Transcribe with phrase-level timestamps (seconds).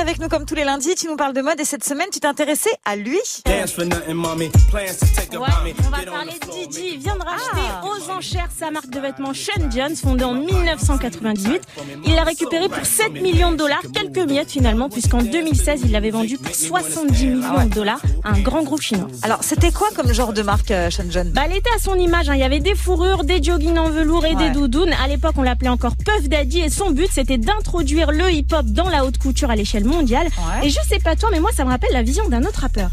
[0.00, 0.94] avec nous comme tous les lundis.
[0.94, 3.18] Tu nous parles de mode et cette semaine, tu t'es intéressé à lui.
[3.46, 3.64] Ouais,
[5.86, 6.90] on va parler de Didi.
[6.94, 7.82] Il vient de racheter Ah.
[7.84, 11.62] aux enchères sa marque de vêtements Sean Jones, fondée en 1998.
[12.04, 16.10] Il l'a récupéré pour 7 millions de dollars, quelques miettes finalement, puisqu'en 2016, il l'avait
[16.10, 19.08] vendu pour 70 millions de dollars à un grand groupe chinois.
[19.22, 21.04] Alors, c'était quoi comme genre de marque, euh, Sean
[21.34, 22.28] Bah, elle était à son image.
[22.30, 22.34] hein.
[22.34, 24.44] Il y avait des fourrures, des joggings en velours et Ouais.
[24.48, 24.92] des doudounes.
[25.02, 28.88] À l'époque, on l'appelait encore Puff Daddy et son but, c'était d'introduire le hip-hop dans
[28.88, 30.26] la haute couture à l'échelle mondiale.
[30.26, 30.66] Ouais.
[30.66, 32.90] Et je sais pas toi, mais moi, ça me rappelle la vision d'un autre rappeur.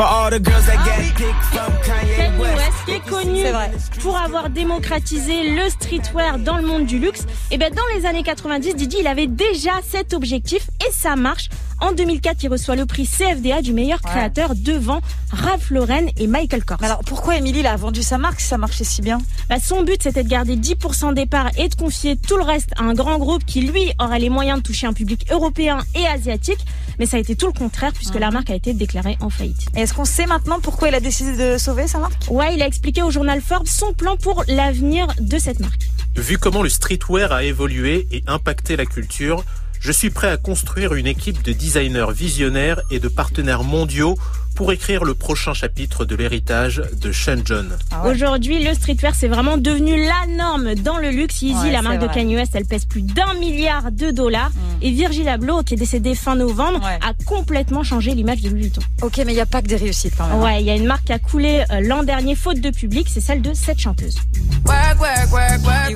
[0.00, 2.88] For all the girls that get dick from Kanye Kanye West.
[2.88, 3.70] Est connu C'est vrai.
[4.00, 7.26] pour avoir démocratisé le streetwear dans le monde du luxe.
[7.50, 11.50] Et ben dans les années 90, Didi, il avait déjà cet objectif et ça marche.
[11.82, 14.10] En 2004, il reçoit le prix CFDA du meilleur Ouais.
[14.10, 15.00] créateur devant
[15.32, 16.78] Ralph Lauren et Michael Kors.
[16.82, 19.18] Alors, pourquoi Émilie a vendu sa marque si ça marchait si bien?
[19.50, 22.70] Bah, son but, c'était de garder 10% des parts et de confier tout le reste
[22.78, 26.06] à un grand groupe qui, lui, aurait les moyens de toucher un public européen et
[26.06, 26.60] asiatique.
[27.00, 29.66] Mais ça a été tout le contraire puisque la marque a été déclarée en faillite.
[29.74, 32.26] Est-ce qu'on sait maintenant pourquoi il a décidé de sauver sa marque?
[32.28, 35.88] Ouais, il a expliqué au journal Forbes son plan pour l'avenir de cette marque.
[36.16, 39.44] Vu comment le streetwear a évolué et impacté la culture,
[39.80, 44.18] je suis prêt à construire une équipe de designers visionnaires et de partenaires mondiaux
[44.54, 47.78] pour écrire le prochain chapitre de l'héritage de Sean John.
[47.90, 48.10] Ah ouais.
[48.10, 51.40] Aujourd'hui, le streetwear, c'est vraiment devenu la norme dans le luxe.
[51.40, 52.08] Yeezy, Ouais, la marque de.
[52.08, 54.50] Kanye West, elle pèse plus d'un milliard de dollars.
[54.82, 56.98] Et Virgil Abloh, qui est décédé fin novembre, Ouais.
[57.06, 58.80] a complètement changé l'image de Louis Vuitton.
[59.02, 60.40] Ok, mais il n'y a pas que des réussites quand même.
[60.40, 63.06] Ouais, il y a une marque qui a coulé euh, l'an dernier faute de public,
[63.12, 64.16] c'est celle de cette chanteuse.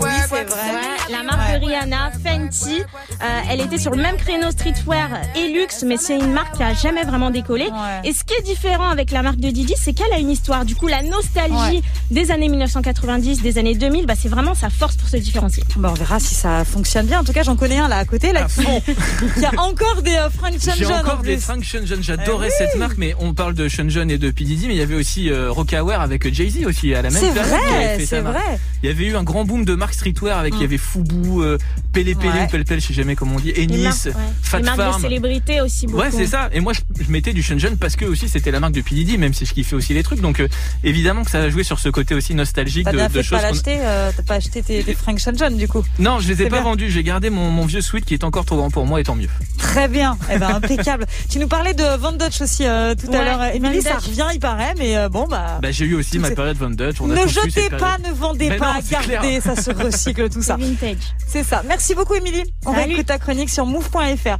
[0.00, 0.80] Oui, c'est vrai.
[1.10, 5.84] La marque de Rihanna, Fenty, euh, elle était sur le même créneau streetwear et luxe,
[5.86, 7.64] mais c'est une marque qui a jamais vraiment décollé.
[7.66, 8.08] Ouais.
[8.08, 10.64] Et ce qui est différent avec la marque de Didi, c'est qu'elle a une histoire.
[10.64, 11.83] Du coup, la nostalgie Ouais.
[12.11, 15.62] des années 1990, des années 2000, bah, c'est vraiment sa force pour se différencier.
[15.77, 17.20] Bah, on verra si ça fonctionne bien.
[17.20, 18.64] En tout cas, j'en connais un là à côté, là, qui,
[19.39, 21.36] qui a encore des euh, Frank Sean J'ai en encore des.
[21.36, 21.62] Frank.
[22.00, 22.68] J'adorais Eh oui.
[22.70, 24.45] cette marque, mais on parle de John et de P.
[24.45, 27.33] Diddy, mais il y avait aussi euh, Rockaware avec Jay-Z aussi à la même C'est
[27.33, 28.36] période vrai, c'est marque.
[28.36, 28.58] vrai.
[28.83, 31.42] Il y avait eu un grand boom de marques streetwear avec, il y avait Fubu,
[31.42, 31.58] euh,
[31.92, 32.44] Pele Pele Ouais.
[32.44, 34.12] ou Pel Pel, je sais jamais comment on dit, Ennis, ouais.
[34.42, 35.02] Fat Les marques de Farm.
[35.02, 35.98] célébrités aussi beaucoup.
[35.98, 36.48] Ouais, c'est ça.
[36.52, 38.94] Et moi, je, je mettais du John parce que aussi c'était la marque de P.
[38.94, 40.20] Diddy, même si je kiffais aussi les trucs.
[40.20, 40.48] Donc, euh,
[40.84, 44.22] évidemment que ça a joué sur ce côté aussi nostalgique de, de choses euh, T'as
[44.22, 45.84] pas acheté tes, tes Frank Sean John du coup.
[45.98, 46.90] Non, je les ai pas vendus.
[46.90, 49.14] J'ai gardé mon, mon vieux sweat qui est encore trop grand pour moi et tant
[49.16, 49.28] mieux.
[49.74, 50.17] Très bien.
[50.33, 51.05] Eh ben impeccable.
[51.29, 53.42] tu nous parlais de Van Dutch aussi euh, tout à l'heure.
[53.55, 55.58] Émilie, ça revient, il paraît, mais euh, bon bah.
[55.61, 57.01] Bah, j'ai eu aussi ma période Van Dutch.
[57.01, 60.42] On a ne jetez pas, ne vendez Mais pas, non, gardez, ça se recycle tout
[60.42, 60.57] ça.
[60.61, 61.02] C'est vintage.
[61.27, 61.64] C'est ça.
[61.67, 62.45] Merci beaucoup Émilie.
[62.67, 62.92] On va Salut.
[62.92, 64.29] écouter ta chronique sur move.fr.